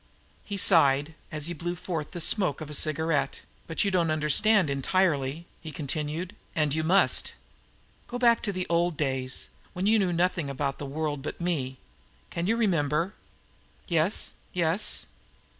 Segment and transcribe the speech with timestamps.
[0.43, 3.41] He sighed, as he blew forth the smoke of a cigarette.
[3.67, 7.33] "But you don't understand entirely," he continued, "and you must.
[8.07, 11.77] Go back to the old days, when you knew nothing of the world but me.
[12.31, 13.13] Can you remember?"
[13.87, 15.05] "Yes, yes!"